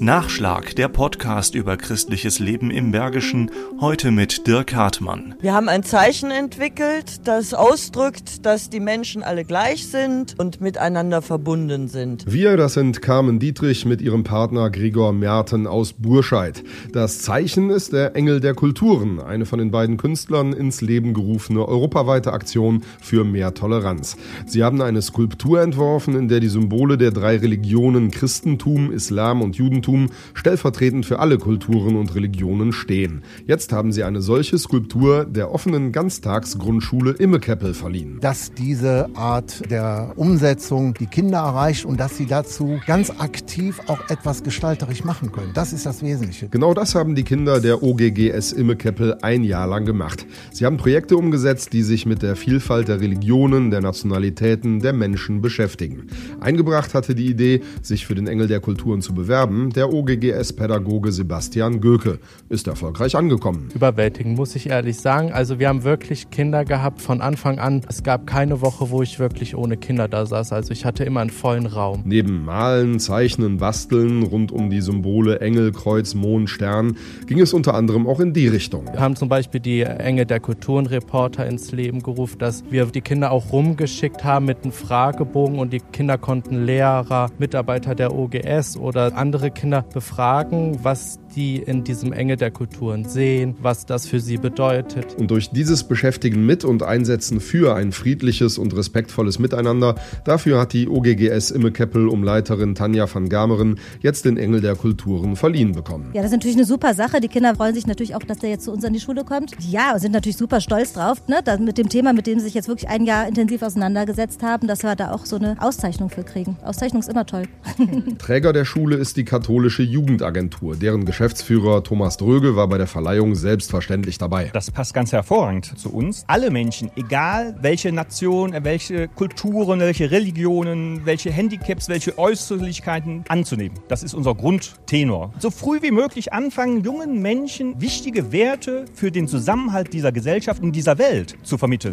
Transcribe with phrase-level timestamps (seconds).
[0.00, 3.50] Nachschlag, der Podcast über christliches Leben im Bergischen,
[3.80, 5.34] heute mit Dirk Hartmann.
[5.40, 11.20] Wir haben ein Zeichen entwickelt, das ausdrückt, dass die Menschen alle gleich sind und miteinander
[11.20, 12.24] verbunden sind.
[12.32, 16.62] Wir, das sind Carmen Dietrich mit ihrem Partner Gregor Merten aus Burscheid.
[16.92, 21.66] Das Zeichen ist der Engel der Kulturen, eine von den beiden Künstlern ins Leben gerufene
[21.66, 24.16] europaweite Aktion für mehr Toleranz.
[24.46, 29.56] Sie haben eine Skulptur entworfen, in der die Symbole der drei Religionen Christentum, Islam und
[29.56, 33.22] Judentum Judentum stellvertretend für alle Kulturen und Religionen stehen.
[33.46, 38.18] Jetzt haben sie eine solche Skulptur der offenen Ganztagsgrundschule Immekeppel verliehen.
[38.20, 44.08] Dass diese Art der Umsetzung die Kinder erreicht und dass sie dazu ganz aktiv auch
[44.10, 45.52] etwas gestalterisch machen können.
[45.54, 46.48] Das ist das Wesentliche.
[46.48, 50.26] Genau das haben die Kinder der OGGS Immekeppel ein Jahr lang gemacht.
[50.52, 55.40] Sie haben Projekte umgesetzt, die sich mit der Vielfalt der Religionen, der Nationalitäten, der Menschen
[55.40, 56.08] beschäftigen.
[56.40, 61.80] Eingebracht hatte die Idee, sich für den Engel der Kulturen zu bewerben, der OGGS-Pädagoge Sebastian
[61.80, 63.68] Göke ist erfolgreich angekommen.
[63.72, 65.32] Überwältigend, muss ich ehrlich sagen.
[65.32, 67.82] Also wir haben wirklich Kinder gehabt von Anfang an.
[67.88, 70.52] Es gab keine Woche, wo ich wirklich ohne Kinder da saß.
[70.52, 72.02] Also ich hatte immer einen vollen Raum.
[72.04, 76.96] Neben Malen, Zeichnen, Basteln rund um die Symbole Engel, Kreuz, Mond, Stern
[77.28, 78.84] ging es unter anderem auch in die Richtung.
[78.90, 83.30] Wir haben zum Beispiel die Engel der Kulturenreporter ins Leben gerufen, dass wir die Kinder
[83.30, 89.16] auch rumgeschickt haben mit einem Fragebogen und die Kinder konnten Lehrer, Mitarbeiter der OGS oder
[89.16, 94.18] andere Kinder Kinder befragen, was die in diesem Enge der Kulturen sehen, was das für
[94.18, 95.14] sie bedeutet.
[95.18, 99.94] Und durch dieses Beschäftigen mit und Einsetzen für ein friedliches und respektvolles Miteinander,
[100.24, 105.36] dafür hat die OGGS Immekeppel um Leiterin Tanja van Gameren jetzt den Engel der Kulturen
[105.36, 106.10] verliehen bekommen.
[106.12, 107.20] Ja, das ist natürlich eine super Sache.
[107.20, 109.52] Die Kinder freuen sich natürlich auch, dass der jetzt zu uns an die Schule kommt.
[109.70, 112.54] Ja, und sind natürlich super stolz drauf, ne, mit dem Thema, mit dem sie sich
[112.54, 116.24] jetzt wirklich ein Jahr intensiv auseinandergesetzt haben, dass wir da auch so eine Auszeichnung für
[116.24, 116.56] kriegen.
[116.64, 117.44] Auszeichnung ist immer toll.
[118.18, 122.86] Träger der Schule ist die katholische Jugendagentur, deren Geschäft Geschäftsführer Thomas Dröge war bei der
[122.86, 124.50] Verleihung selbstverständlich dabei.
[124.52, 126.24] Das passt ganz hervorragend zu uns.
[126.26, 133.78] Alle Menschen, egal welche Nation, welche Kulturen, welche Religionen, welche Handicaps, welche Äußerlichkeiten anzunehmen.
[133.88, 135.34] Das ist unser Grundtenor.
[135.38, 140.72] So früh wie möglich anfangen, jungen Menschen wichtige Werte für den Zusammenhalt dieser Gesellschaft und
[140.72, 141.92] dieser Welt zu vermitteln.